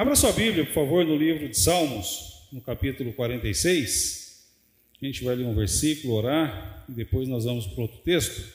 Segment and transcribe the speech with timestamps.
[0.00, 4.48] Abra sua Bíblia, por favor, no livro de Salmos, no capítulo 46.
[5.02, 8.50] A gente vai ler um versículo, orar, e depois nós vamos para outro texto,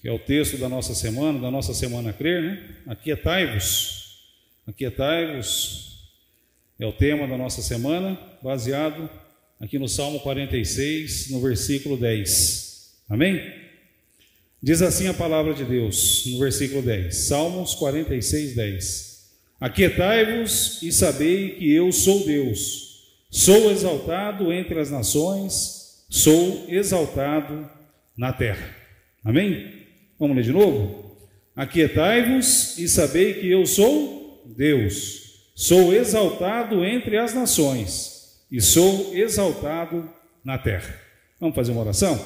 [0.00, 2.76] que é o texto da nossa semana, da nossa semana crer, né?
[2.86, 4.22] Aquietai-vos,
[4.64, 6.08] aquietai-vos,
[6.78, 9.10] é o tema da nossa semana, baseado
[9.58, 13.02] aqui no Salmo 46, no versículo 10.
[13.08, 13.40] Amém?
[14.62, 19.07] Diz assim a palavra de Deus, no versículo 10, Salmos 46, 10.
[19.60, 22.88] Aquietai-vos e sabei que eu sou Deus.
[23.28, 27.68] Sou exaltado entre as nações, sou exaltado
[28.16, 28.74] na terra.
[29.24, 29.86] Amém?
[30.18, 31.18] Vamos ler de novo?
[31.56, 35.50] Aquietai-vos e sabei que eu sou Deus.
[35.56, 40.08] Sou exaltado entre as nações e sou exaltado
[40.44, 40.94] na terra.
[41.40, 42.16] Vamos fazer uma oração?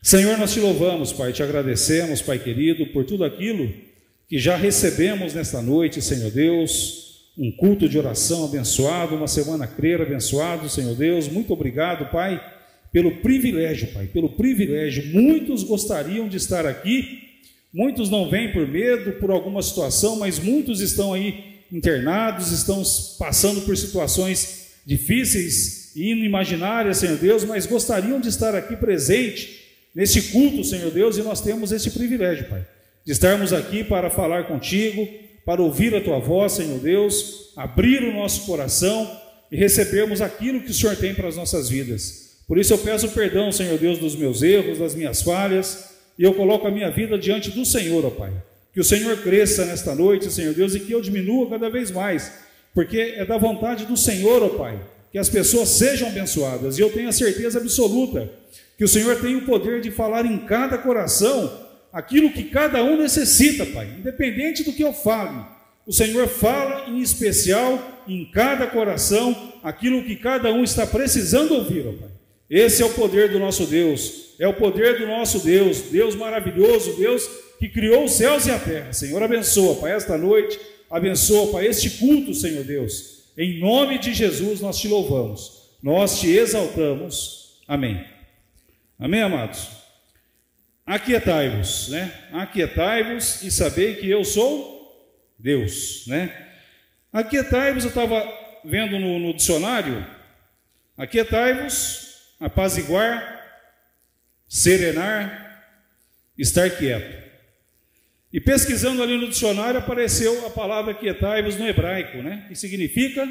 [0.00, 3.86] Senhor, nós te louvamos, Pai, te agradecemos, Pai querido, por tudo aquilo
[4.28, 10.00] que já recebemos nesta noite, Senhor Deus, um culto de oração abençoado, uma semana crer
[10.00, 11.28] abençoado, Senhor Deus.
[11.28, 12.42] Muito obrigado, Pai,
[12.92, 15.12] pelo privilégio, Pai, pelo privilégio.
[15.12, 17.20] Muitos gostariam de estar aqui,
[17.72, 22.82] muitos não vêm por medo, por alguma situação, mas muitos estão aí internados, estão
[23.18, 29.64] passando por situações difíceis e inimaginárias, Senhor Deus, mas gostariam de estar aqui presente
[29.94, 32.66] nesse culto, Senhor Deus, e nós temos esse privilégio, Pai
[33.06, 35.06] de estarmos aqui para falar contigo,
[35.44, 39.08] para ouvir a tua voz, Senhor Deus, abrir o nosso coração
[39.50, 42.40] e recebermos aquilo que o Senhor tem para as nossas vidas.
[42.48, 46.34] Por isso eu peço perdão, Senhor Deus, dos meus erros, das minhas falhas, e eu
[46.34, 48.32] coloco a minha vida diante do Senhor, ó Pai.
[48.74, 52.32] Que o Senhor cresça nesta noite, Senhor Deus, e que eu diminua cada vez mais,
[52.74, 54.80] porque é da vontade do Senhor, ó Pai,
[55.12, 58.28] que as pessoas sejam abençoadas, e eu tenho a certeza absoluta
[58.76, 61.65] que o Senhor tem o poder de falar em cada coração
[61.96, 65.42] aquilo que cada um necessita, Pai, independente do que eu fale.
[65.86, 71.86] O Senhor fala em especial em cada coração aquilo que cada um está precisando ouvir,
[71.88, 72.10] ó Pai.
[72.50, 76.98] Esse é o poder do nosso Deus, é o poder do nosso Deus, Deus maravilhoso,
[76.98, 77.26] Deus
[77.58, 78.92] que criou os céus e a terra.
[78.92, 83.32] Senhor, abençoa, Pai, esta noite, abençoa, Pai, este culto, Senhor Deus.
[83.38, 87.62] Em nome de Jesus nós te louvamos, nós te exaltamos.
[87.66, 88.04] Amém.
[88.98, 89.85] Amém, amados?
[90.86, 92.12] Aquietai-vos, né?
[92.32, 96.46] Aquietai-vos e sabei que eu sou Deus, né?
[97.12, 98.24] Aquietai-vos, eu estava
[98.64, 100.06] vendo no, no dicionário,
[100.96, 103.20] aquietai-vos, apaziguar,
[104.46, 105.64] serenar,
[106.38, 107.26] estar quieto.
[108.32, 112.44] E pesquisando ali no dicionário apareceu a palavra aquietai-vos no hebraico, né?
[112.46, 113.28] Que significa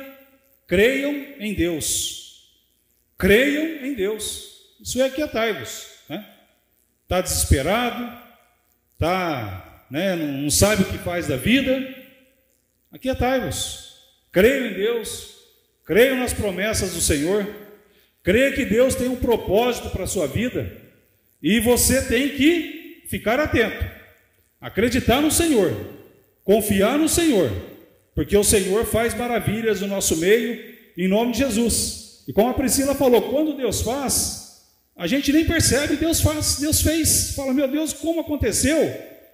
[0.67, 2.51] creiam em Deus.
[3.17, 4.75] Creiam em Deus.
[4.81, 5.94] Isso é aquietai-vos
[7.05, 8.11] está desesperado,
[8.97, 11.88] tá, né, não sabe o que faz da vida,
[12.91, 13.93] aquietai-vos,
[14.31, 15.35] creio em Deus,
[15.85, 17.47] creio nas promessas do Senhor,
[18.23, 20.75] creio que Deus tem um propósito para a sua vida,
[21.41, 23.85] e você tem que ficar atento,
[24.59, 25.72] acreditar no Senhor,
[26.43, 27.51] confiar no Senhor,
[28.16, 32.23] porque o Senhor faz maravilhas no nosso meio, em nome de Jesus.
[32.27, 34.44] E como a Priscila falou, quando Deus faz,
[34.97, 37.33] a gente nem percebe, Deus faz, Deus fez.
[37.35, 38.79] Fala, meu Deus, como aconteceu?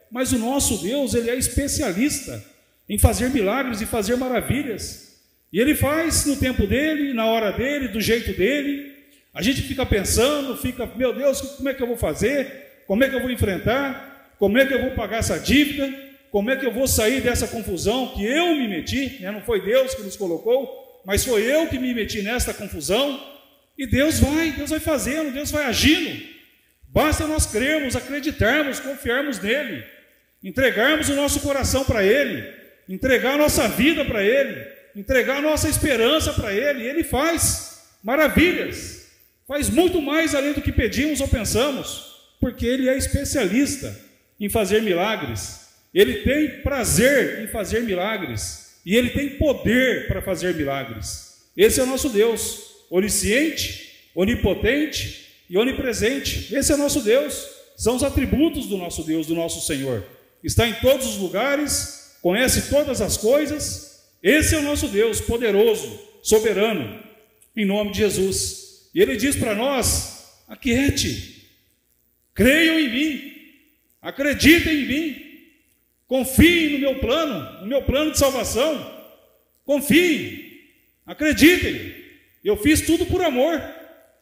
[0.09, 2.43] Mas o nosso Deus, ele é especialista
[2.89, 5.19] em fazer milagres e fazer maravilhas.
[5.53, 8.91] E ele faz no tempo dele, na hora dele, do jeito dele.
[9.33, 12.83] A gente fica pensando, fica, meu Deus, como é que eu vou fazer?
[12.87, 14.35] Como é que eu vou enfrentar?
[14.39, 15.93] Como é que eu vou pagar essa dívida?
[16.31, 19.21] Como é que eu vou sair dessa confusão que eu me meti?
[19.21, 19.29] Né?
[19.31, 23.21] Não foi Deus que nos colocou, mas foi eu que me meti nessa confusão.
[23.81, 26.23] E Deus vai, Deus vai fazendo, Deus vai agindo.
[26.87, 29.83] Basta nós crermos, acreditarmos, confiarmos nele,
[30.43, 32.47] entregarmos o nosso coração para Ele,
[32.87, 39.07] entregar a nossa vida para Ele, entregar a nossa esperança para Ele, Ele faz maravilhas,
[39.47, 43.99] faz muito mais além do que pedimos ou pensamos, porque Ele é especialista
[44.39, 50.53] em fazer milagres, Ele tem prazer em fazer milagres, e Ele tem poder para fazer
[50.53, 51.49] milagres.
[51.57, 56.53] Esse é o nosso Deus onisciente, onipotente e onipresente.
[56.53, 57.47] Esse é nosso Deus.
[57.77, 60.05] São os atributos do nosso Deus, do nosso Senhor.
[60.43, 64.03] Está em todos os lugares, conhece todas as coisas.
[64.21, 67.01] Esse é o nosso Deus, poderoso, soberano,
[67.55, 68.89] em nome de Jesus.
[68.93, 71.47] E ele diz para nós: aquiete,
[72.33, 73.33] creiam em mim,
[74.01, 75.25] acreditem em mim,
[76.07, 78.99] confiem no meu plano, no meu plano de salvação.
[79.63, 80.59] Confiem,
[81.05, 81.93] acreditem,
[82.47, 83.61] eu fiz tudo por amor.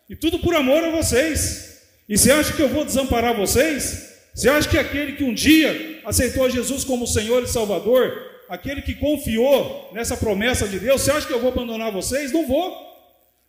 [0.10, 1.83] E tudo por amor a vocês.
[2.07, 4.10] E você acha que eu vou desamparar vocês?
[4.33, 8.95] Você acha que aquele que um dia aceitou Jesus como Senhor e Salvador aquele que
[8.95, 12.31] confiou nessa promessa de Deus, você acha que eu vou abandonar vocês?
[12.31, 12.75] Não vou.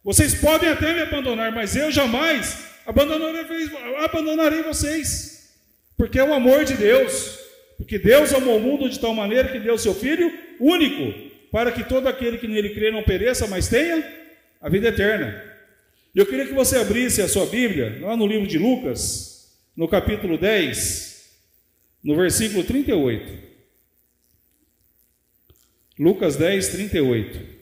[0.04, 3.70] Vocês podem até me abandonar, mas eu jamais abandonarei,
[4.04, 5.54] abandonarei vocês,
[5.96, 7.38] porque é o amor de Deus,
[7.76, 11.84] porque Deus amou o mundo de tal maneira que deu seu Filho único, para que
[11.84, 14.02] todo aquele que nele crê não pereça, mas tenha
[14.60, 15.42] a vida eterna.
[16.14, 20.36] Eu queria que você abrisse a sua Bíblia, lá no livro de Lucas, no capítulo
[20.36, 21.30] 10,
[22.02, 23.50] no versículo 38.
[25.98, 27.60] Lucas 10, 38.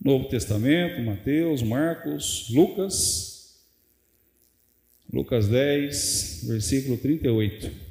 [0.00, 3.66] Novo Testamento, Mateus, Marcos, Lucas,
[5.12, 7.87] Lucas 10, versículo 38.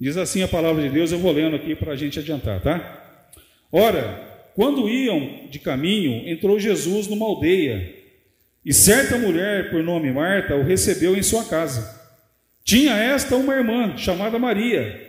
[0.00, 3.32] Diz assim a palavra de Deus, eu vou lendo aqui para a gente adiantar, tá?
[3.72, 7.96] Ora, quando iam de caminho, entrou Jesus numa aldeia,
[8.64, 11.98] e certa mulher, por nome Marta, o recebeu em sua casa.
[12.64, 15.08] Tinha esta uma irmã, chamada Maria,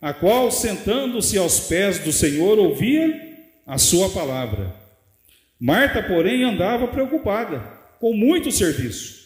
[0.00, 3.20] a qual, sentando-se aos pés do Senhor, ouvia
[3.66, 4.74] a sua palavra.
[5.58, 7.58] Marta, porém, andava preocupada,
[7.98, 9.20] com muito serviço,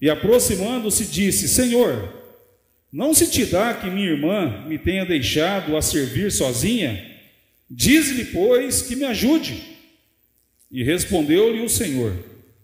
[0.00, 2.23] e aproximando-se, disse: Senhor,
[2.94, 7.04] não se te dá que minha irmã me tenha deixado a servir sozinha?
[7.68, 9.60] Diz-lhe, pois, que me ajude.
[10.70, 12.16] E respondeu-lhe o Senhor: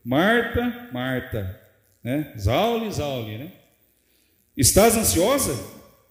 [0.04, 1.60] Marta, Marta,
[2.04, 2.32] né?
[2.38, 3.52] Zaule, Zaule, né?
[4.56, 5.52] Estás ansiosa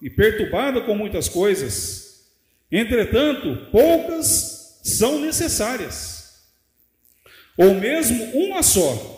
[0.02, 2.28] e perturbada com muitas coisas.
[2.70, 6.44] Entretanto, poucas são necessárias,
[7.56, 9.16] ou mesmo uma só.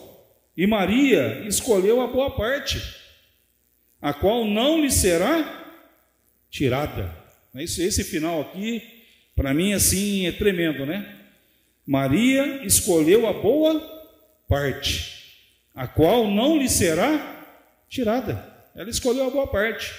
[0.57, 3.02] E Maria escolheu a boa parte,
[4.03, 5.65] a qual não lhe será
[6.51, 7.17] tirada.
[7.55, 8.83] Esse, esse final aqui,
[9.37, 11.21] para mim, assim, é tremendo, né?
[11.87, 13.81] Maria escolheu a boa
[14.49, 15.37] parte,
[15.75, 17.47] a qual não lhe será
[17.89, 18.53] tirada.
[18.75, 19.93] Ela escolheu a boa parte.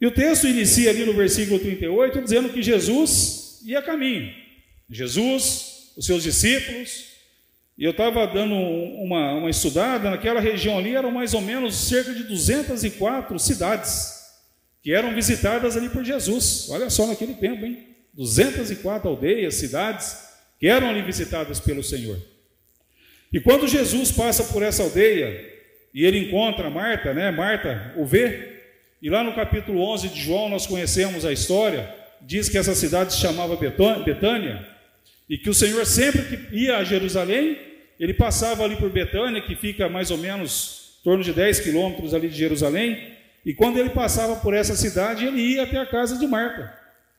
[0.00, 4.32] E o texto inicia ali no versículo 38, dizendo que Jesus ia a caminho.
[4.90, 7.15] Jesus, os seus discípulos,
[7.78, 12.14] e eu estava dando uma, uma estudada, naquela região ali eram mais ou menos cerca
[12.14, 14.14] de 204 cidades
[14.82, 16.68] que eram visitadas ali por Jesus.
[16.70, 17.86] Olha só naquele tempo, hein?
[18.14, 20.16] 204 aldeias, cidades
[20.58, 22.16] que eram ali visitadas pelo Senhor.
[23.30, 25.44] E quando Jesus passa por essa aldeia
[25.92, 27.30] e ele encontra Marta, né?
[27.30, 28.62] Marta o vê,
[29.02, 33.12] e lá no capítulo 11 de João nós conhecemos a história, diz que essa cidade
[33.12, 34.66] se chamava Betânia,
[35.28, 37.58] e que o Senhor sempre que ia a Jerusalém,
[37.98, 42.14] ele passava ali por Betânia, que fica mais ou menos em torno de 10 quilômetros
[42.14, 43.14] ali de Jerusalém,
[43.44, 46.72] e quando ele passava por essa cidade, ele ia até a casa de Marta,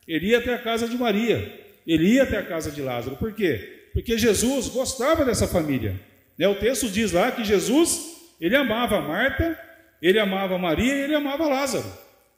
[0.08, 1.54] ele ia até a casa de Maria,
[1.86, 3.16] ele ia até a casa de Lázaro.
[3.16, 3.90] Por quê?
[3.94, 5.96] Porque Jesus gostava dessa família.
[6.38, 6.48] Né?
[6.48, 9.58] O texto diz lá que Jesus, ele amava Marta,
[10.02, 11.88] ele amava Maria e ele amava Lázaro.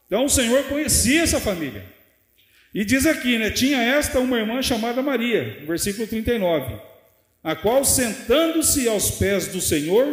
[0.06, 1.83] Então o Senhor conhecia essa família.
[2.74, 3.50] E diz aqui, né?
[3.50, 6.75] Tinha esta uma irmã chamada Maria, versículo 39,
[7.44, 10.07] a qual, sentando-se aos pés do Senhor,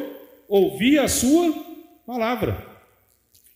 [0.48, 1.52] ouvia a sua
[2.06, 2.64] palavra.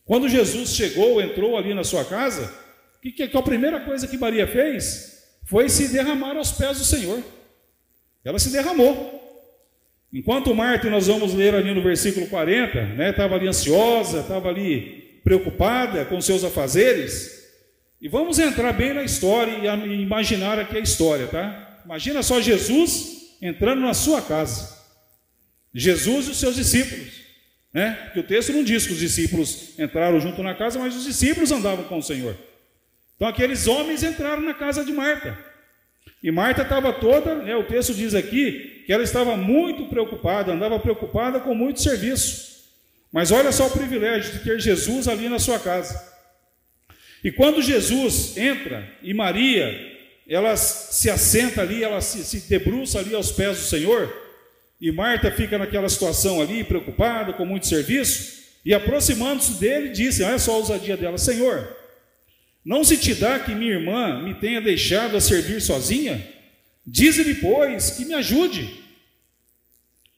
[0.05, 2.52] Quando Jesus chegou, entrou ali na sua casa,
[3.00, 6.85] que, que, que a primeira coisa que Maria fez foi se derramar aos pés do
[6.85, 7.23] Senhor.
[8.25, 9.19] Ela se derramou.
[10.12, 15.20] Enquanto Marta, nós vamos ler ali no versículo 40, né, estava ali ansiosa, estava ali
[15.23, 17.39] preocupada com seus afazeres,
[18.00, 21.83] e vamos entrar bem na história e imaginar aqui a história, tá?
[21.85, 24.78] Imagina só Jesus entrando na sua casa.
[25.75, 27.12] Jesus e os seus discípulos,
[27.73, 27.99] né?
[28.04, 31.52] Porque o texto não diz que os discípulos entraram junto na casa, mas os discípulos
[31.52, 32.37] andavam com o Senhor.
[33.16, 35.38] Então aqueles homens entraram na casa de Marta.
[36.23, 40.78] E Marta estava toda, né, o texto diz aqui, que ela estava muito preocupada, andava
[40.80, 42.50] preocupada com muito serviço.
[43.12, 46.11] Mas olha só o privilégio de ter Jesus ali na sua casa.
[47.23, 49.69] E quando Jesus entra e Maria,
[50.29, 54.15] ela se assenta ali, ela se, se debruça ali aos pés do Senhor,
[54.81, 60.39] e Marta fica naquela situação ali, preocupada, com muito serviço, e aproximando-se dele, disse: Olha
[60.39, 61.77] só a ousadia dela, Senhor,
[62.65, 66.27] não se te dá que minha irmã me tenha deixado a servir sozinha?
[66.87, 68.81] Dize-lhe, pois, que me ajude.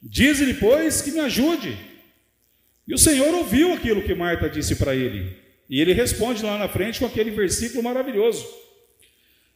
[0.00, 1.76] Dize-lhe, pois, que me ajude.
[2.86, 5.41] E o Senhor ouviu aquilo que Marta disse para ele.
[5.72, 8.46] E ele responde lá na frente com aquele versículo maravilhoso.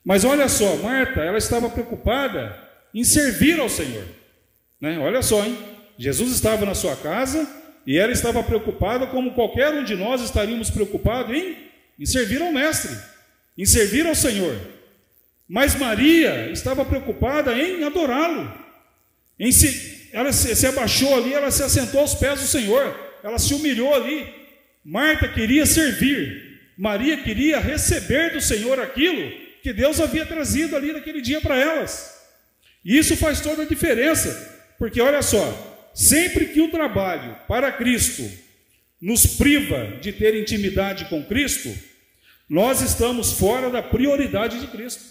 [0.03, 2.59] Mas olha só, Marta, ela estava preocupada
[2.95, 4.03] em servir ao Senhor.
[4.81, 4.99] Né?
[4.99, 5.59] Olha só, hein?
[5.99, 7.47] Jesus estava na sua casa
[7.87, 11.55] e ela estava preocupada, como qualquer um de nós estaríamos preocupados em,
[12.01, 12.97] em servir ao Mestre,
[13.59, 14.59] em servir ao Senhor.
[15.47, 18.51] Mas Maria estava preocupada em adorá-lo.
[19.39, 23.39] Em se, ela se, se abaixou ali, ela se assentou aos pés do Senhor, ela
[23.39, 24.46] se humilhou ali
[24.89, 31.21] Marta queria servir, Maria queria receber do Senhor aquilo que Deus havia trazido ali naquele
[31.21, 32.17] dia para elas.
[32.85, 34.31] E isso faz toda a diferença,
[34.79, 38.31] porque olha só, sempre que o trabalho para Cristo
[39.01, 41.77] nos priva de ter intimidade com Cristo,
[42.49, 45.03] nós estamos fora da prioridade de Cristo.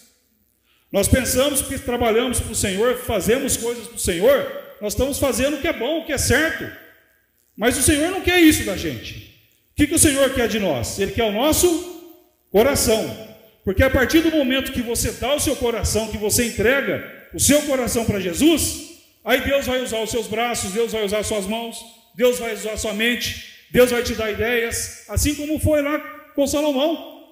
[0.90, 5.58] Nós pensamos que trabalhamos para o Senhor, fazemos coisas para o Senhor, nós estamos fazendo
[5.58, 6.66] o que é bom, o que é certo.
[7.58, 9.35] Mas o Senhor não quer isso da gente.
[9.76, 10.98] O que, que o Senhor quer de nós?
[11.00, 11.68] Ele quer o nosso
[12.50, 13.28] coração.
[13.66, 17.40] Porque a partir do momento que você dá o seu coração, que você entrega o
[17.42, 21.28] seu coração para Jesus, aí Deus vai usar os seus braços, Deus vai usar as
[21.28, 21.78] suas mãos,
[22.16, 26.00] Deus vai usar sua mente, Deus vai te dar ideias, assim como foi lá
[26.34, 27.26] com Salomão.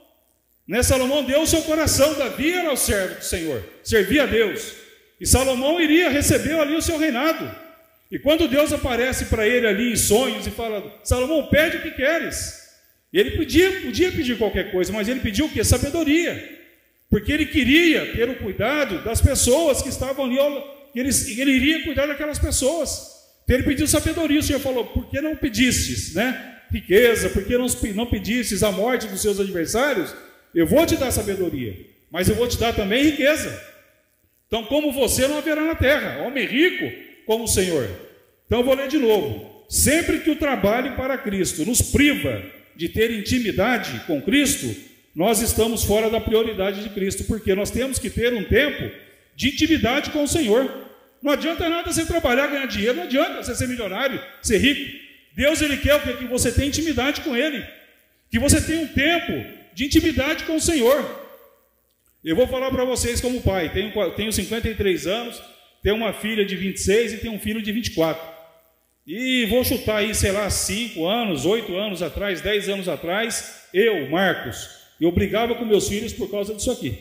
[0.68, 0.84] Né?
[0.84, 4.74] Salomão deu o seu coração, Davi era o servo do Senhor, servia a Deus.
[5.18, 7.63] E Salomão iria receber ali o seu reinado.
[8.14, 11.90] E quando Deus aparece para ele ali em sonhos e fala: Salomão, pede o que
[11.90, 12.62] queres.
[13.12, 15.64] Ele podia, podia pedir qualquer coisa, mas ele pediu o que?
[15.64, 16.62] Sabedoria.
[17.10, 20.38] Porque ele queria ter o cuidado das pessoas que estavam ali,
[20.94, 23.34] ele, ele iria cuidar daquelas pessoas.
[23.44, 24.40] Então ele pediu sabedoria.
[24.40, 26.60] O Senhor falou: Por que não pedistes né?
[26.72, 27.30] riqueza?
[27.30, 27.66] Por que não,
[27.96, 30.14] não pedistes a morte dos seus adversários?
[30.54, 31.76] Eu vou te dar sabedoria,
[32.12, 33.60] mas eu vou te dar também riqueza.
[34.46, 37.90] Então, como você não haverá na terra, homem rico como o Senhor.
[38.46, 39.66] Então, eu vou ler de novo.
[39.70, 42.44] Sempre que o trabalho para Cristo nos priva
[42.76, 44.76] de ter intimidade com Cristo,
[45.16, 48.92] nós estamos fora da prioridade de Cristo, porque nós temos que ter um tempo
[49.36, 50.72] de intimidade com o Senhor.
[51.22, 55.04] Não adianta nada você trabalhar, ganhar dinheiro, não adianta você ser milionário, ser rico.
[55.36, 57.66] Deus ele quer que você tenha intimidade com Ele,
[58.30, 61.24] que você tenha um tempo de intimidade com o Senhor.
[62.24, 65.42] Eu vou falar para vocês como pai, tenho, tenho 53 anos,
[65.84, 68.34] tenho uma filha de 26 e tenho um filho de 24.
[69.06, 74.10] E vou chutar aí, sei lá, 5 anos, 8 anos atrás, 10 anos atrás, eu,
[74.10, 76.98] Marcos, eu brigava com meus filhos por causa disso aqui.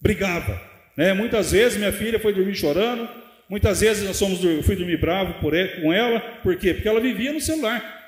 [0.00, 0.60] Brigava.
[0.96, 1.12] Né?
[1.12, 3.08] Muitas vezes minha filha foi dormir chorando,
[3.48, 6.74] muitas vezes nós somos, eu fui dormir bravo por com ela, por quê?
[6.74, 8.00] Porque ela vivia no celular.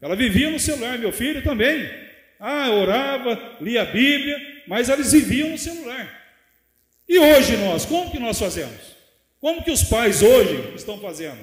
[0.00, 1.90] Ela vivia no celular, meu filho também.
[2.38, 6.22] Ah, orava, lia a Bíblia, mas eles viviam no celular.
[7.08, 8.91] E hoje nós, como que nós fazemos?
[9.42, 11.40] Como que os pais hoje estão fazendo?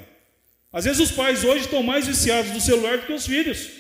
[0.72, 3.72] Às vezes os pais hoje estão mais viciados no celular do que os filhos.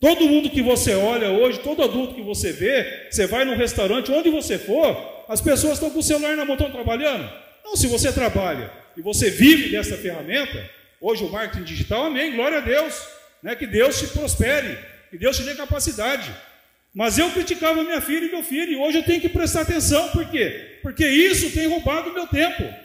[0.00, 4.10] Todo mundo que você olha hoje, todo adulto que você vê, você vai num restaurante,
[4.10, 7.32] onde você for, as pessoas estão com o celular na mão, estão trabalhando.
[7.64, 10.68] Não, se você trabalha e você vive dessa ferramenta,
[11.00, 13.00] hoje o marketing digital, amém, glória a Deus,
[13.40, 14.76] né, que Deus te prospere,
[15.08, 16.34] que Deus te dê capacidade.
[16.92, 20.08] Mas eu criticava minha filha e meu filho, e hoje eu tenho que prestar atenção,
[20.08, 20.80] por quê?
[20.82, 22.81] Porque isso tem roubado meu tempo.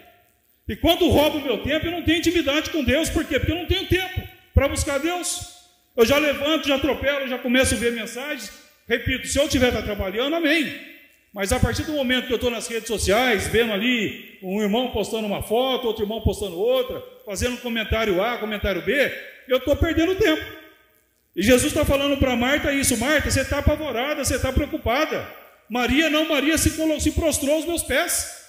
[0.67, 3.39] E quando rouba o meu tempo, eu não tenho intimidade com Deus, por quê?
[3.39, 4.21] Porque eu não tenho tempo
[4.53, 5.55] para buscar Deus.
[5.95, 8.51] Eu já levanto, já atropelo, já começo a ver mensagens.
[8.87, 10.97] Repito, se eu estiver trabalhando, amém.
[11.33, 14.91] Mas a partir do momento que eu estou nas redes sociais, vendo ali um irmão
[14.91, 19.11] postando uma foto, outro irmão postando outra, fazendo comentário A, comentário B,
[19.47, 20.43] eu estou perdendo tempo.
[21.35, 25.27] E Jesus está falando para Marta isso: Marta, você está apavorada, você está preocupada.
[25.69, 28.46] Maria não, Maria se, se prostrou aos meus pés,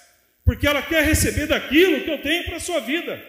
[0.49, 3.21] porque ela quer receber daquilo que eu tenho para a sua vida.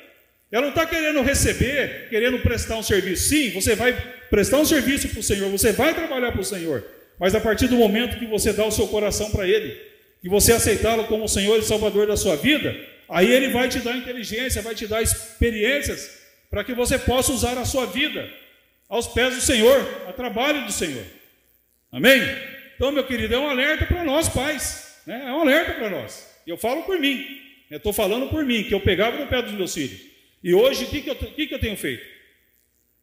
[0.51, 3.29] Ela não está querendo receber, querendo prestar um serviço.
[3.29, 3.93] Sim, você vai
[4.31, 6.83] prestar um serviço para o Senhor, você vai trabalhar para o Senhor,
[7.19, 9.79] mas a partir do momento que você dá o seu coração para Ele,
[10.23, 12.75] que você aceitá-lo como o Senhor e Salvador da sua vida,
[13.07, 17.59] aí Ele vai te dar inteligência, vai te dar experiências para que você possa usar
[17.59, 18.31] a sua vida
[18.89, 21.05] aos pés do Senhor, a trabalho do Senhor.
[21.93, 22.23] Amém?
[22.77, 25.03] Então, meu querido, é um alerta para nós, pais.
[25.07, 25.23] Né?
[25.27, 26.30] É um alerta para nós.
[26.51, 27.25] Eu falo por mim.
[27.71, 30.01] Estou falando por mim, que eu pegava no pé dos meus filhos.
[30.43, 32.05] E hoje, o que, que, eu, que, que eu tenho feito?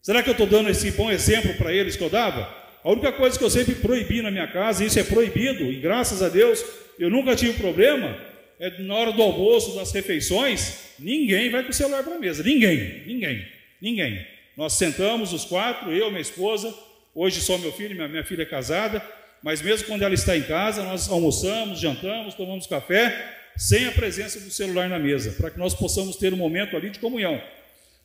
[0.01, 2.54] Será que eu estou dando esse bom exemplo para eles que eu dava?
[2.84, 5.75] A única coisa que eu sempre proibi na minha casa, e isso é proibido, e
[5.80, 6.63] graças a Deus
[7.00, 8.18] eu nunca tive problema,
[8.60, 12.44] é na hora do almoço, das refeições, ninguém vai com o celular para a mesa.
[12.44, 13.46] Ninguém, ninguém,
[13.82, 14.25] ninguém.
[14.56, 16.74] Nós sentamos os quatro, eu, minha esposa,
[17.13, 19.01] hoje só meu filho, minha, minha filha é casada,
[19.44, 24.40] mas mesmo quando ela está em casa, nós almoçamos, jantamos, tomamos café, sem a presença
[24.40, 27.42] do celular na mesa, para que nós possamos ter um momento ali de comunhão.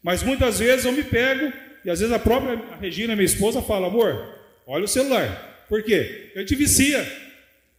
[0.02, 1.52] Mas muitas vezes eu me pego,
[1.84, 5.64] e às vezes a própria Regina, minha esposa, fala: amor, olha o celular.
[5.68, 6.32] Por quê?
[6.34, 7.06] Eu te vicia.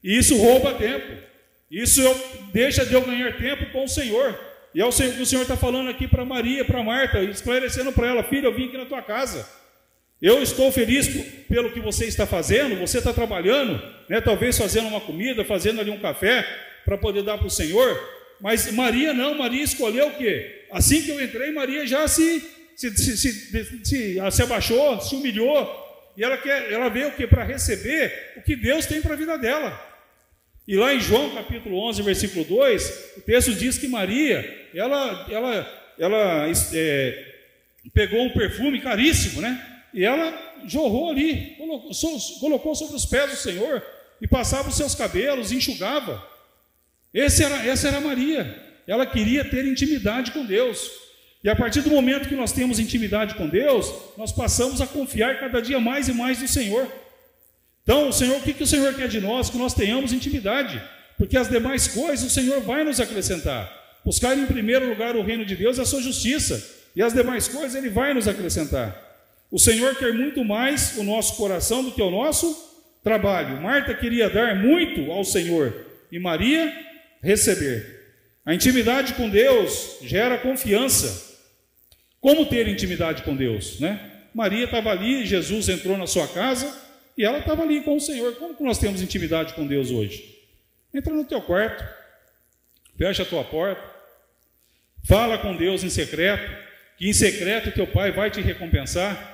[0.03, 1.11] E isso rouba tempo.
[1.69, 2.15] Isso eu,
[2.53, 4.39] deixa de eu ganhar tempo com o Senhor.
[4.75, 8.07] E é o que o Senhor está falando aqui para Maria, para Marta, esclarecendo para
[8.07, 9.47] ela: filha, eu vim aqui na tua casa.
[10.21, 11.07] Eu estou feliz
[11.49, 15.91] pelo que você está fazendo, você está trabalhando, né, talvez fazendo uma comida, fazendo ali
[15.91, 16.45] um café
[16.85, 17.99] para poder dar para o Senhor.
[18.39, 20.65] Mas Maria não, Maria escolheu o quê?
[20.71, 22.43] Assim que eu entrei, Maria já se,
[22.75, 26.11] se, se, se, se abaixou, se humilhou.
[26.17, 29.17] e ela quer, ela veio o que para receber o que Deus tem para a
[29.17, 29.93] vida dela.
[30.67, 35.93] E lá em João capítulo 11, versículo 2, o texto diz que Maria, ela, ela,
[35.99, 37.33] ela é,
[37.93, 39.61] pegou um perfume caríssimo, né?
[39.93, 40.33] E ela
[40.65, 41.91] jorrou ali, colocou,
[42.39, 43.83] colocou sobre os pés do Senhor
[44.21, 46.32] e passava os seus cabelos, enxugava.
[47.13, 48.61] Era, essa era Maria.
[48.87, 50.89] Ela queria ter intimidade com Deus.
[51.43, 55.39] E a partir do momento que nós temos intimidade com Deus, nós passamos a confiar
[55.39, 56.87] cada dia mais e mais no Senhor.
[57.83, 59.49] Então, o Senhor, o que, que o Senhor quer de nós?
[59.49, 60.81] Que nós tenhamos intimidade,
[61.17, 63.69] porque as demais coisas o Senhor vai nos acrescentar.
[64.05, 66.65] Buscar em primeiro lugar o reino de Deus e a sua justiça,
[66.95, 68.97] e as demais coisas Ele vai nos acrescentar.
[69.51, 73.61] O Senhor quer muito mais o nosso coração do que o nosso trabalho.
[73.61, 75.75] Marta queria dar muito ao Senhor
[76.09, 76.73] e Maria
[77.23, 78.01] receber.
[78.45, 81.31] A intimidade com Deus gera confiança.
[82.19, 84.11] Como ter intimidade com Deus, né?
[84.33, 86.81] Maria estava ali, Jesus entrou na sua casa
[87.17, 88.35] e ela estava ali com o Senhor.
[88.35, 90.37] Como que nós temos intimidade com Deus hoje?
[90.93, 91.83] Entra no teu quarto,
[92.97, 93.83] fecha a tua porta,
[95.05, 96.51] fala com Deus em secreto,
[96.97, 99.31] que em secreto teu Pai vai te recompensar.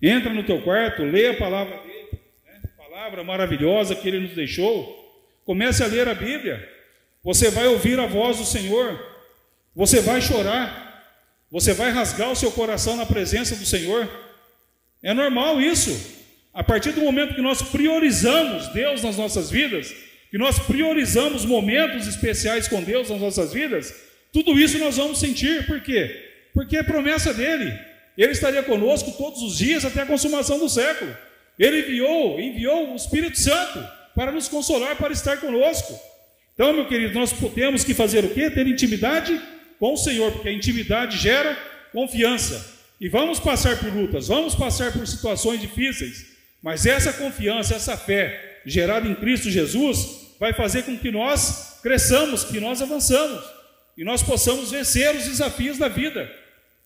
[0.00, 2.60] Entra no teu quarto, lê a palavra dele, né?
[2.76, 5.00] palavra maravilhosa que ele nos deixou.
[5.44, 6.68] Comece a ler a Bíblia.
[7.22, 9.00] Você vai ouvir a voz do Senhor.
[9.74, 10.82] Você vai chorar.
[11.50, 14.08] Você vai rasgar o seu coração na presença do Senhor.
[15.02, 16.20] É normal isso.
[16.52, 19.94] A partir do momento que nós priorizamos Deus nas nossas vidas,
[20.30, 23.94] que nós priorizamos momentos especiais com Deus nas nossas vidas,
[24.32, 25.66] tudo isso nós vamos sentir.
[25.66, 26.48] Por quê?
[26.52, 27.72] Porque é promessa dele.
[28.16, 31.16] Ele estaria conosco todos os dias até a consumação do século.
[31.58, 35.98] Ele enviou, enviou o Espírito Santo para nos consolar, para estar conosco.
[36.54, 38.50] Então, meu querido, nós temos que fazer o quê?
[38.50, 39.40] Ter intimidade
[39.78, 41.56] com o Senhor, porque a intimidade gera
[41.92, 42.80] confiança.
[43.00, 46.26] E vamos passar por lutas, vamos passar por situações difíceis,
[46.62, 52.44] mas essa confiança, essa fé gerada em Cristo Jesus, vai fazer com que nós cresçamos,
[52.44, 53.44] que nós avançamos
[53.96, 56.30] e nós possamos vencer os desafios da vida.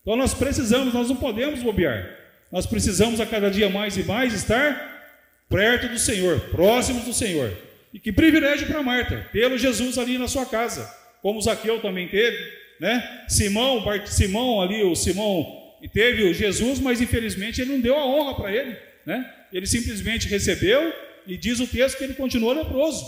[0.00, 2.16] Então nós precisamos, nós não podemos bobear.
[2.50, 5.14] Nós precisamos a cada dia mais e mais estar
[5.48, 7.52] perto do Senhor, próximos do Senhor.
[7.96, 10.86] E que privilégio para Marta, tê-lo Jesus ali na sua casa,
[11.22, 12.36] como Zaqueu também teve,
[12.78, 13.24] né?
[13.26, 18.34] Simão, Simão ali, o Simão teve o Jesus, mas infelizmente ele não deu a honra
[18.34, 19.24] para ele, né?
[19.50, 20.92] Ele simplesmente recebeu
[21.26, 23.02] e diz o texto que ele continuou leproso.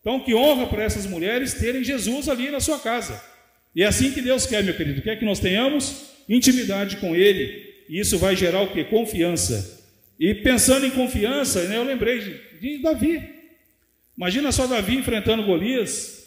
[0.00, 3.20] Então, que honra para essas mulheres terem Jesus ali na sua casa.
[3.74, 7.84] E é assim que Deus quer, meu querido, quer que nós tenhamos intimidade com Ele,
[7.88, 8.84] e isso vai gerar o que?
[8.84, 9.84] Confiança.
[10.20, 13.39] E pensando em confiança, né, eu lembrei de, de Davi.
[14.16, 16.20] Imagina só Davi enfrentando Golias.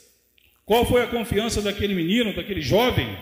[0.66, 3.18] Qual foi a confiança daquele menino, daquele jovem?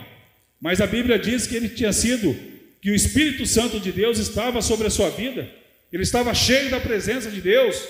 [0.61, 2.35] Mas a Bíblia diz que ele tinha sido,
[2.81, 5.49] que o Espírito Santo de Deus estava sobre a sua vida,
[5.91, 7.83] ele estava cheio da presença de Deus.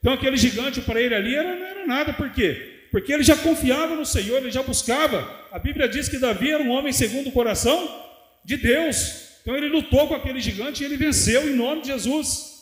[0.00, 2.86] Então aquele gigante para ele ali era, não era nada, por quê?
[2.90, 5.28] Porque ele já confiava no Senhor, ele já buscava.
[5.50, 8.02] A Bíblia diz que Davi era um homem segundo o coração
[8.44, 9.24] de Deus.
[9.42, 12.53] Então ele lutou com aquele gigante e ele venceu em nome de Jesus.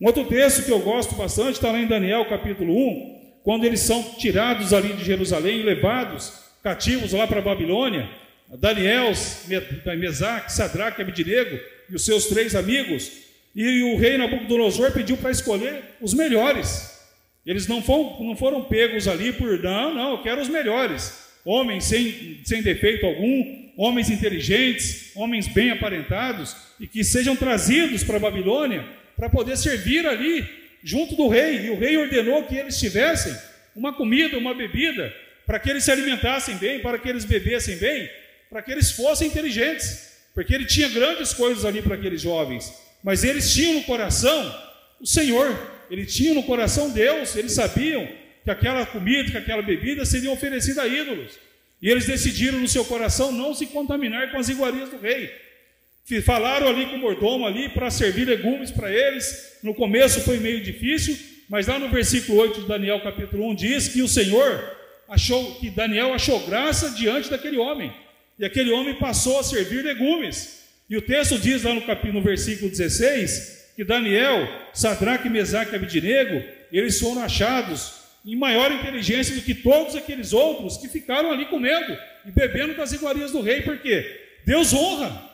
[0.00, 3.80] Um outro texto que eu gosto bastante está lá em Daniel capítulo 1, quando eles
[3.80, 6.32] são tirados ali de Jerusalém e levados
[6.62, 8.08] cativos lá para a Babilônia.
[8.58, 9.12] Daniel,
[9.98, 11.58] Mesaque, Sadraque, Abidinego
[11.90, 13.12] e os seus três amigos.
[13.54, 16.98] E o rei Nabucodonosor pediu para escolher os melhores.
[17.44, 21.28] Eles não foram, não foram pegos ali por, não, não, eu quero os melhores.
[21.44, 28.16] Homens sem, sem defeito algum, homens inteligentes, homens bem aparentados, e que sejam trazidos para
[28.16, 30.46] a Babilônia para poder servir ali
[30.82, 31.66] junto do rei.
[31.66, 33.36] E o rei ordenou que eles tivessem
[33.74, 35.14] uma comida, uma bebida,
[35.46, 38.10] para que eles se alimentassem bem, para que eles bebessem bem,
[38.48, 43.24] para que eles fossem inteligentes, porque ele tinha grandes coisas ali para aqueles jovens, mas
[43.24, 44.70] eles tinham no coração
[45.00, 45.56] o Senhor,
[45.90, 48.06] eles tinham no coração Deus, eles sabiam
[48.44, 51.38] que aquela comida, que aquela bebida seriam oferecida a ídolos.
[51.82, 55.32] E eles decidiram no seu coração não se contaminar com as iguarias do rei.
[56.20, 59.58] Falaram ali com o mordomo ali para servir legumes para eles.
[59.62, 61.16] No começo foi meio difícil,
[61.48, 64.76] mas lá no versículo 8 de Daniel capítulo 1 diz que o Senhor
[65.08, 67.92] achou que Daniel achou graça diante daquele homem.
[68.38, 70.60] E aquele homem passou a servir legumes.
[70.88, 75.76] E o texto diz lá no, capítulo, no versículo 16 que Daniel, Sadraque, Mesaque e
[75.76, 76.42] Abidinego,
[76.72, 81.96] eles foram achados em maior inteligência do que todos aqueles outros que ficaram ali comendo
[82.26, 85.29] e bebendo das iguarias do rei, porque Deus honra.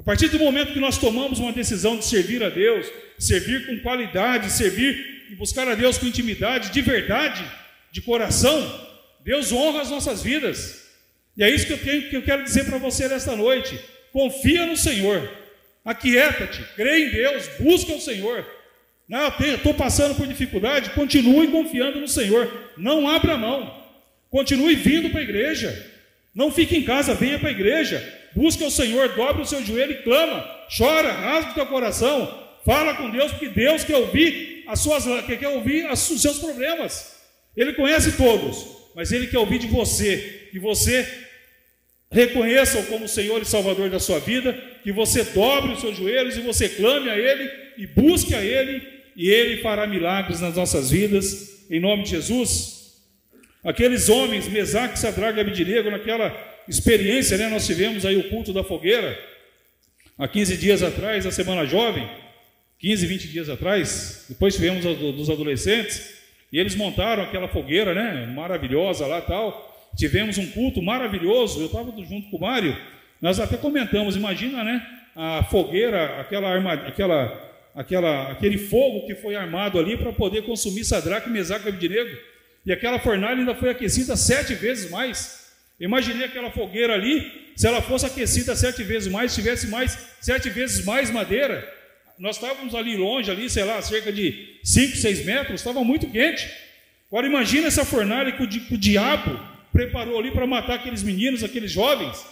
[0.00, 3.78] A partir do momento que nós tomamos uma decisão de servir a Deus, servir com
[3.80, 7.44] qualidade, servir e buscar a Deus com intimidade, de verdade,
[7.92, 8.88] de coração,
[9.22, 10.88] Deus honra as nossas vidas.
[11.36, 13.78] E é isso que eu, tenho, que eu quero dizer para você nesta noite.
[14.10, 15.30] Confia no Senhor,
[15.84, 18.46] aquieta-te, crê em Deus, busca o Senhor,
[19.06, 20.90] Não, estou passando por dificuldade.
[20.90, 22.70] Continue confiando no Senhor.
[22.74, 23.84] Não abra mão.
[24.30, 25.92] Continue vindo para a igreja.
[26.34, 28.19] Não fique em casa, venha para a igreja.
[28.34, 30.42] Busca o Senhor, dobre o seu joelho e clama.
[30.76, 32.40] Chora, rasga o teu coração.
[32.64, 37.16] Fala com Deus, porque Deus quer ouvir as suas, quer ouvir os seus problemas.
[37.56, 40.48] Ele conhece todos, mas Ele quer ouvir de você.
[40.52, 41.06] Que você
[42.10, 44.52] reconheça-o como Senhor e Salvador da sua vida.
[44.82, 48.82] Que você dobre os seus joelhos e você clame a Ele e busque a Ele.
[49.16, 51.66] E Ele fará milagres nas nossas vidas.
[51.68, 52.80] Em nome de Jesus.
[53.64, 56.30] Aqueles homens, Mesaque, Sadraque e Abidinego, naquela
[56.70, 59.18] experiência, né, nós tivemos aí o culto da fogueira,
[60.16, 62.08] há 15 dias atrás, a Semana Jovem,
[62.78, 66.14] 15, 20 dias atrás, depois tivemos a dos adolescentes,
[66.52, 71.90] e eles montaram aquela fogueira, né, maravilhosa lá tal, tivemos um culto maravilhoso, eu estava
[72.04, 72.76] junto com o Mário,
[73.20, 79.34] nós até comentamos, imagina, né, a fogueira, aquela arma, aquela, aquela, aquele fogo que foi
[79.34, 82.16] armado ali para poder consumir Sadraque, Mesaque e Abidinego,
[82.64, 85.39] e aquela fornalha ainda foi aquecida sete vezes mais.
[85.80, 90.84] Imaginei aquela fogueira ali, se ela fosse aquecida sete vezes mais, tivesse mais sete vezes
[90.84, 91.66] mais madeira.
[92.18, 96.46] Nós estávamos ali longe, ali, sei lá, cerca de 5, 6 metros, estava muito quente.
[97.10, 99.40] Agora imagina essa fornalha que o, que o diabo
[99.72, 102.24] preparou ali para matar aqueles meninos, aqueles jovens.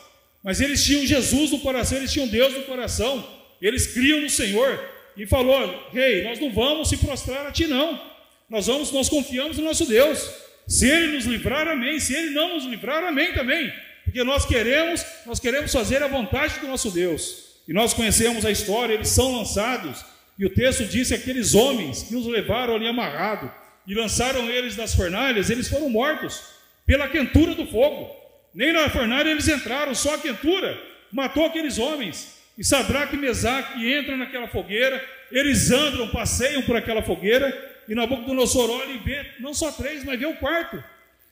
[0.45, 3.27] Mas eles tinham Jesus no coração, eles tinham Deus no coração.
[3.61, 4.79] Eles criam no Senhor.
[5.17, 8.01] E falou: Rei, hey, nós não vamos se prostrar a ti, não.
[8.49, 10.48] Nós vamos, nós confiamos no nosso Deus.
[10.69, 11.99] Se Ele nos livrar, amém.
[11.99, 13.73] Se Ele não nos livrar, amém também.
[14.05, 17.49] Porque nós queremos, nós queremos fazer a vontade do nosso Deus.
[17.67, 20.05] E nós conhecemos a história, eles são lançados.
[20.39, 23.51] E o texto diz que aqueles homens que os levaram ali amarrado
[23.87, 26.43] e lançaram eles das fornalhas, eles foram mortos
[26.87, 28.11] pela quentura do fogo.
[28.55, 30.79] Nem na fornalha eles entraram, só a quentura
[31.13, 32.39] matou aqueles homens.
[32.57, 37.53] E Sadraque e Mesaque entram naquela fogueira, eles andam, passeiam por aquela fogueira,
[37.89, 40.83] e Nabucodonosor olha e vê não só três, mas vê o quarto.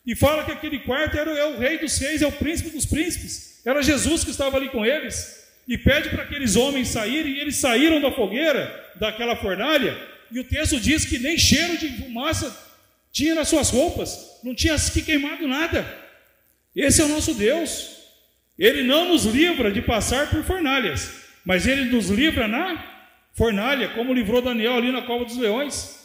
[0.07, 2.87] E fala que aquele quarto era, é o rei dos reis, é o príncipe dos
[2.87, 3.61] príncipes.
[3.65, 5.45] Era Jesus que estava ali com eles.
[5.67, 9.97] E pede para aqueles homens saírem, e eles saíram da fogueira, daquela fornalha,
[10.31, 12.65] e o texto diz que nem cheiro de fumaça
[13.13, 15.87] tinha nas suas roupas, não tinha se queimado nada.
[16.75, 17.97] Esse é o nosso Deus.
[18.59, 21.11] Ele não nos livra de passar por fornalhas,
[21.45, 22.95] mas ele nos livra na
[23.35, 25.96] fornalha, como livrou Daniel ali na cova dos leões.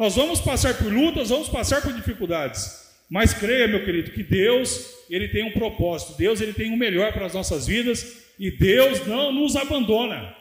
[0.00, 2.88] Nós vamos passar por lutas, vamos passar por dificuldades.
[3.10, 6.16] Mas creia, meu querido, que Deus, ele tem um propósito.
[6.16, 10.34] Deus, ele tem o um melhor para as nossas vidas e Deus não nos abandona.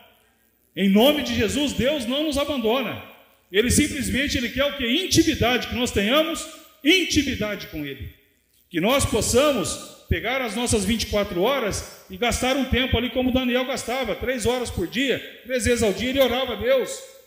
[0.73, 3.03] Em nome de Jesus, Deus não nos abandona.
[3.51, 6.47] Ele simplesmente ele quer o que intimidade que nós tenhamos
[6.81, 8.13] intimidade com ele.
[8.69, 13.65] Que nós possamos pegar as nossas 24 horas e gastar um tempo ali como Daniel
[13.65, 17.18] gastava, três horas por dia, três vezes ao dia, ele orava a Deus.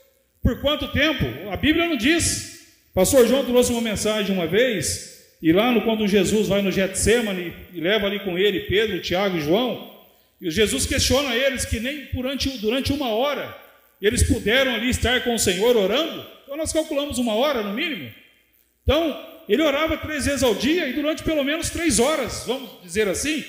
[0.43, 1.25] Por quanto tempo?
[1.51, 2.67] A Bíblia não diz.
[2.93, 7.55] Pastor João trouxe uma mensagem uma vez, e lá no, quando Jesus vai no Getsemane
[7.73, 9.91] e leva ali com ele Pedro, Tiago e João,
[10.41, 13.57] e Jesus questiona eles que nem durante, durante uma hora
[14.01, 16.27] eles puderam ali estar com o Senhor orando.
[16.43, 18.13] Então nós calculamos uma hora no mínimo.
[18.83, 19.17] Então,
[19.49, 23.45] ele orava três vezes ao dia e durante pelo menos três horas, vamos dizer assim,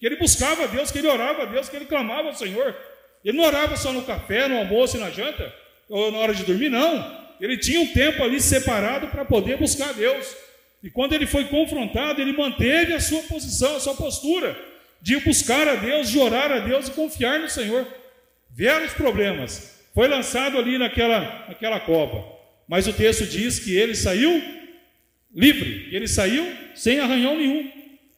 [0.00, 2.74] que ele buscava a Deus, que ele orava a Deus, que ele clamava ao Senhor.
[3.22, 5.52] Ele não orava só no café, no almoço e na janta
[5.88, 7.18] ou na hora de dormir, não.
[7.40, 10.34] Ele tinha um tempo ali separado para poder buscar Deus.
[10.82, 14.56] E quando ele foi confrontado, ele manteve a sua posição, a sua postura
[15.00, 17.86] de buscar a Deus, de orar a Deus e confiar no Senhor.
[18.50, 22.24] Vieram os problemas, foi lançado ali naquela, naquela cova,
[22.68, 24.42] mas o texto diz que ele saiu
[25.34, 27.70] livre, ele saiu sem arranhão nenhum.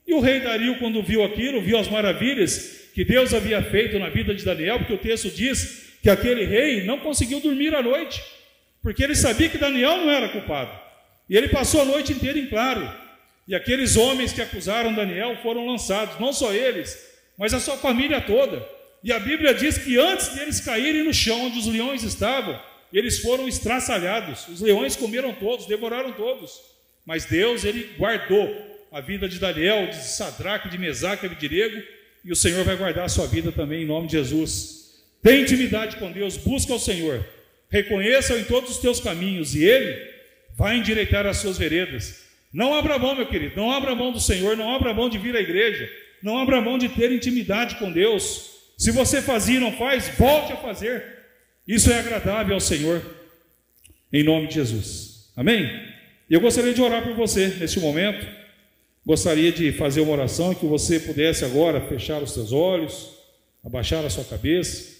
[0.06, 4.08] E o rei Dario, quando viu aquilo, viu as maravilhas que Deus havia feito na
[4.08, 8.22] vida de Daniel, porque o texto diz que aquele rei não conseguiu dormir à noite,
[8.82, 10.70] porque ele sabia que Daniel não era culpado.
[11.28, 12.90] E ele passou a noite inteira em claro.
[13.46, 16.98] E aqueles homens que acusaram Daniel foram lançados, não só eles,
[17.36, 18.66] mas a sua família toda.
[19.02, 22.60] E a Bíblia diz que antes deles caírem no chão onde os leões estavam,
[22.92, 24.48] eles foram estraçalhados.
[24.48, 26.60] Os leões comeram todos, devoraram todos.
[27.04, 28.48] Mas Deus, ele guardou
[28.92, 31.82] a vida de Daniel, de Sadraque, de Mesaque, de Abdirego,
[32.24, 34.79] e o Senhor vai guardar a sua vida também em nome de Jesus.
[35.22, 37.24] Tem intimidade com Deus, busca o Senhor,
[37.68, 40.10] reconheça-o em todos os teus caminhos e Ele
[40.56, 42.24] vai endireitar as suas veredas.
[42.52, 45.36] Não abra mão, meu querido, não abra mão do Senhor, não abra mão de vir
[45.36, 45.88] à igreja,
[46.22, 48.50] não abra mão de ter intimidade com Deus.
[48.76, 51.04] Se você fazia e não faz, volte a fazer.
[51.68, 53.02] Isso é agradável ao Senhor,
[54.12, 55.30] em nome de Jesus.
[55.36, 55.70] Amém?
[56.28, 58.26] Eu gostaria de orar por você neste momento.
[59.04, 63.10] Gostaria de fazer uma oração que você pudesse agora fechar os seus olhos,
[63.64, 64.99] abaixar a sua cabeça.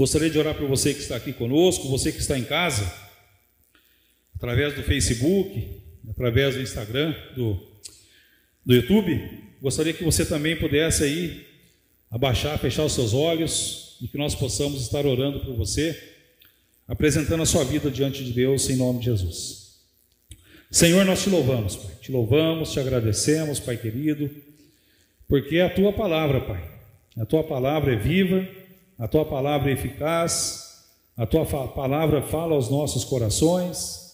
[0.00, 2.90] Gostaria de orar por você que está aqui conosco, você que está em casa,
[4.34, 7.60] através do Facebook, através do Instagram, do,
[8.64, 9.20] do YouTube.
[9.60, 11.46] Gostaria que você também pudesse aí
[12.10, 15.94] abaixar, fechar os seus olhos e que nós possamos estar orando por você,
[16.88, 19.82] apresentando a sua vida diante de Deus em nome de Jesus.
[20.70, 21.94] Senhor, nós te louvamos, Pai.
[22.00, 24.30] Te louvamos, te agradecemos, Pai querido,
[25.28, 26.70] porque é a tua palavra, Pai.
[27.18, 28.59] A tua palavra é viva
[29.00, 30.84] a tua palavra é eficaz,
[31.16, 34.10] a tua palavra fala aos nossos corações.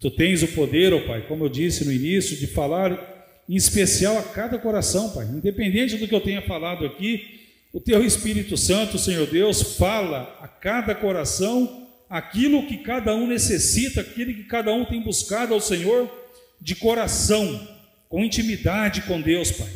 [0.00, 3.54] Tu tens o poder, ó oh Pai, como eu disse no início, de falar em
[3.54, 5.26] especial a cada coração, Pai.
[5.26, 7.40] Independente do que eu tenha falado aqui,
[7.74, 14.00] o teu Espírito Santo, Senhor Deus, fala a cada coração aquilo que cada um necessita,
[14.00, 16.10] aquilo que cada um tem buscado ao Senhor
[16.58, 17.68] de coração,
[18.08, 19.70] com intimidade com Deus, Pai.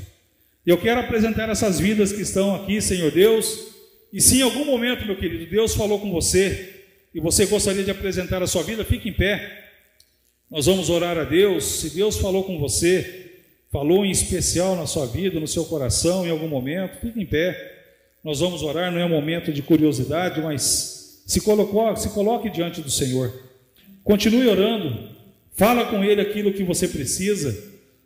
[0.65, 3.76] Eu quero apresentar essas vidas que estão aqui, Senhor Deus,
[4.17, 7.91] e se em algum momento, meu querido, Deus falou com você e você gostaria de
[7.91, 9.65] apresentar a sua vida, fique em pé.
[10.51, 11.65] Nós vamos orar a Deus.
[11.65, 13.33] Se Deus falou com você,
[13.71, 17.75] falou em especial na sua vida, no seu coração, em algum momento, fique em pé.
[18.25, 22.91] Nós vamos orar, não é um momento de curiosidade, mas se, se coloque diante do
[22.91, 23.31] Senhor.
[24.03, 25.11] Continue orando.
[25.53, 27.55] Fala com Ele aquilo que você precisa.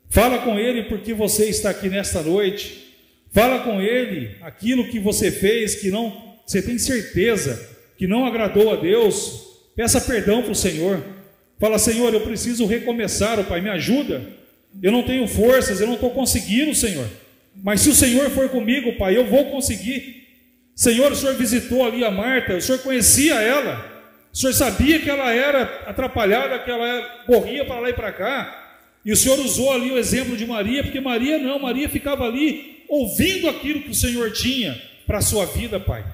[0.08, 2.89] Fala com Ele porque você está aqui nesta noite.
[3.32, 8.72] Fala com ele aquilo que você fez que não, você tem certeza que não agradou
[8.72, 9.46] a Deus.
[9.76, 11.04] Peça perdão para o Senhor.
[11.58, 14.22] Fala, Senhor, eu preciso recomeçar, o Pai, me ajuda.
[14.82, 17.06] Eu não tenho forças, eu não estou conseguindo, Senhor.
[17.54, 20.26] Mas se o Senhor for comigo, Pai, eu vou conseguir.
[20.74, 23.86] Senhor, o Senhor visitou ali a Marta, o Senhor conhecia ela.
[24.32, 28.78] O Senhor sabia que ela era atrapalhada, que ela corria para lá e para cá.
[29.04, 32.79] E o Senhor usou ali o exemplo de Maria, porque Maria não, Maria ficava ali
[32.90, 36.04] ouvindo aquilo que o Senhor tinha para a sua vida, Pai.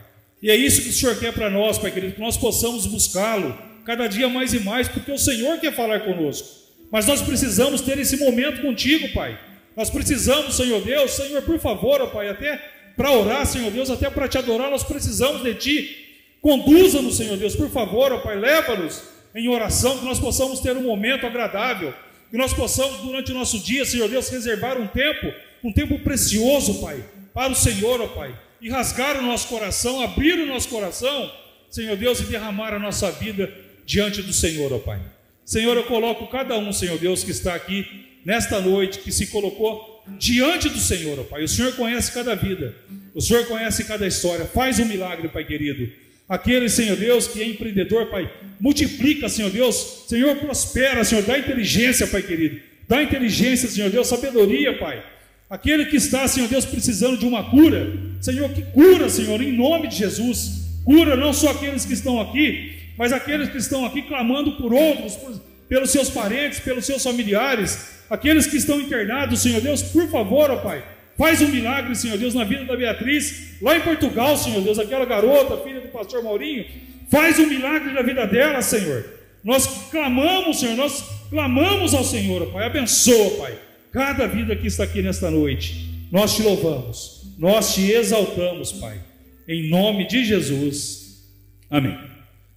[0.43, 3.59] E é isso que o Senhor quer para nós, Pai querido, que nós possamos buscá-lo
[3.85, 6.47] cada dia mais e mais, porque o Senhor quer falar conosco.
[6.93, 9.39] Mas nós precisamos ter esse momento contigo, Pai.
[9.75, 12.63] Nós precisamos, Senhor Deus, Senhor, por favor, ó Pai, até
[12.97, 15.97] para orar, Senhor Deus, até para te adorar, nós precisamos de Ti.
[16.43, 19.03] Conduza-nos, Senhor Deus, por favor, ó Pai, leva-nos
[19.35, 21.93] em oração, que nós possamos ter um momento agradável,
[22.31, 25.33] que nós possamos, durante o nosso dia, Senhor Deus, reservar um tempo
[25.67, 30.39] um tempo precioso, Pai, para o Senhor, ó Pai, e rasgar o nosso coração, abrir
[30.39, 31.31] o nosso coração,
[31.69, 33.53] Senhor Deus, e derramar a nossa vida
[33.85, 35.01] diante do Senhor, ó Pai.
[35.45, 37.85] Senhor, eu coloco cada um, Senhor Deus, que está aqui
[38.25, 41.43] nesta noite, que se colocou diante do Senhor, ó Pai.
[41.43, 42.73] O Senhor conhece cada vida,
[43.13, 44.45] o Senhor conhece cada história.
[44.45, 45.93] Faz um milagre, Pai querido.
[46.29, 50.05] Aquele, Senhor Deus, que é empreendedor, Pai, multiplica, Senhor Deus.
[50.09, 52.61] Senhor, prospera, Senhor, dá inteligência, Pai querido.
[52.89, 55.16] Dá inteligência, Senhor Deus, sabedoria, Pai.
[55.49, 59.87] Aquele que está, Senhor Deus, precisando de uma cura, Senhor, que cura, Senhor, em nome
[59.87, 60.67] de Jesus.
[60.85, 65.15] Cura não só aqueles que estão aqui, mas aqueles que estão aqui clamando por outros,
[65.15, 70.51] por, pelos seus parentes, pelos seus familiares, aqueles que estão internados, Senhor Deus, por favor,
[70.51, 70.85] ó Pai,
[71.17, 75.05] faz um milagre, Senhor Deus, na vida da Beatriz, lá em Portugal, Senhor Deus, aquela
[75.05, 76.65] garota, filha do pastor Maurinho,
[77.09, 79.05] faz um milagre na vida dela, Senhor.
[79.45, 83.66] Nós clamamos, Senhor, nós clamamos ao Senhor, ó Pai, abençoa, Pai
[83.97, 86.07] cada vida que está aqui nesta noite.
[86.13, 89.01] Nós te louvamos, nós te exaltamos, Pai,
[89.49, 91.33] em nome de Jesus.
[91.71, 91.99] Amém.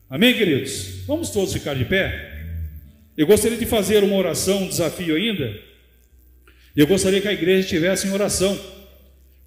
[0.09, 1.05] Amém, queridos?
[1.07, 2.43] Vamos todos ficar de pé?
[3.15, 5.57] Eu gostaria de fazer uma oração, um desafio ainda.
[6.75, 8.59] Eu gostaria que a igreja estivesse em oração,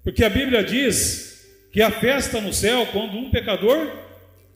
[0.03, 3.87] porque a Bíblia diz que a festa no céu quando um pecador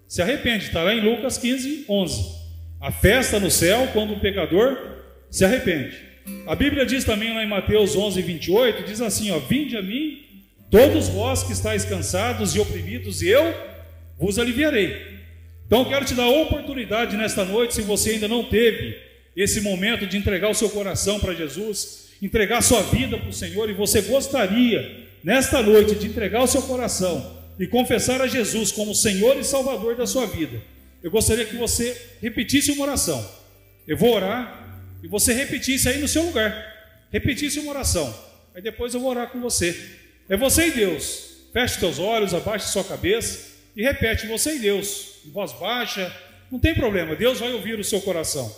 [0.08, 2.36] se arrepende, está lá em Lucas 15, 11.
[2.82, 4.76] A festa no céu quando um pecador
[5.30, 6.08] se arrepende.
[6.46, 10.22] A Bíblia diz também lá em Mateus 11, 28, diz assim, ó, Vinde a mim,
[10.70, 13.54] todos vós que estáis cansados e oprimidos, e eu
[14.18, 15.18] vos aliviarei.
[15.66, 18.98] Então, quero te dar a oportunidade nesta noite, se você ainda não teve
[19.36, 23.70] esse momento de entregar o seu coração para Jesus, entregar sua vida para o Senhor,
[23.70, 28.96] e você gostaria, nesta noite, de entregar o seu coração e confessar a Jesus como
[28.96, 30.62] Senhor e Salvador da sua vida,
[31.04, 33.24] eu gostaria que você repetisse uma oração.
[33.88, 34.57] Eu vou orar,
[35.04, 36.76] e você repetisse aí no seu lugar.
[37.12, 38.14] Repetisse uma oração.
[38.56, 39.76] Aí depois eu vou orar com você.
[40.30, 41.28] É você e Deus.
[41.54, 46.12] Feche seus olhos, abaixe sua cabeça e repete você e Deus, em voz baixa.
[46.52, 48.54] Não tem problema, Deus vai ouvir o seu coração.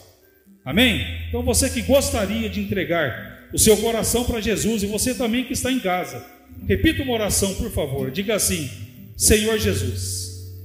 [0.64, 1.06] Amém?
[1.28, 5.54] Então você que gostaria de entregar o seu coração para Jesus e você também que
[5.54, 6.26] está em casa,
[6.68, 8.12] repita uma oração, por favor.
[8.12, 8.70] Diga assim:
[9.18, 10.56] Senhor Jesus,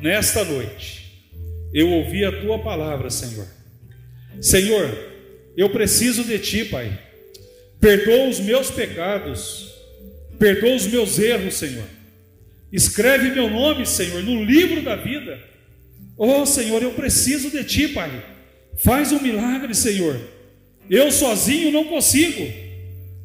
[0.00, 1.22] nesta noite
[1.72, 3.46] eu ouvi a tua palavra, Senhor.
[4.40, 5.11] Senhor,
[5.56, 6.98] eu preciso de ti, Pai.
[7.80, 9.72] Perdoa os meus pecados,
[10.38, 11.84] perdoa os meus erros, Senhor.
[12.72, 15.38] Escreve meu nome, Senhor, no livro da vida.
[16.16, 18.24] Oh, Senhor, eu preciso de Ti, Pai.
[18.78, 20.18] Faz um milagre, Senhor.
[20.88, 22.50] Eu sozinho não consigo,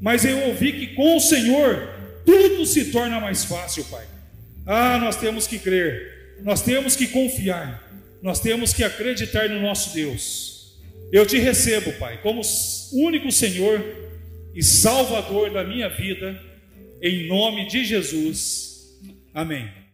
[0.01, 1.89] mas eu ouvi que com o Senhor
[2.25, 4.05] tudo se torna mais fácil, Pai.
[4.65, 7.89] Ah, nós temos que crer, nós temos que confiar,
[8.21, 10.56] nós temos que acreditar no nosso Deus.
[11.11, 12.41] Eu te recebo, Pai, como
[12.93, 13.81] único Senhor
[14.53, 16.39] e Salvador da minha vida,
[17.01, 18.99] em nome de Jesus.
[19.33, 19.86] Amém.